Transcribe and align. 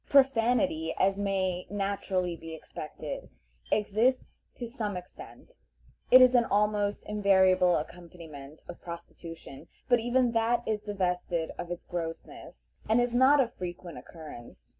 Profanity, 0.09 0.95
as 0.97 1.19
may 1.19 1.67
naturally 1.69 2.35
be 2.35 2.55
expected, 2.55 3.29
exists 3.71 4.45
to 4.55 4.65
some 4.65 4.97
extent; 4.97 5.53
it 6.09 6.23
is 6.23 6.33
an 6.33 6.43
almost 6.45 7.03
invariable 7.03 7.75
accompaniment 7.75 8.63
of 8.67 8.81
prostitution, 8.81 9.67
but 9.87 9.99
even 9.99 10.31
that 10.31 10.67
is 10.67 10.81
divested 10.81 11.51
of 11.59 11.69
its 11.69 11.83
grossness, 11.83 12.73
and 12.89 12.99
is 12.99 13.13
not 13.13 13.39
of 13.39 13.53
frequent 13.53 13.95
occurrence. 13.99 14.69